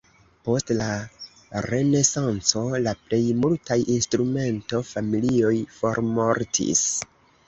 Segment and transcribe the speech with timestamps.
[0.47, 0.85] Post la
[1.65, 6.83] renesanco la plej multaj instrumento-familioj formortis.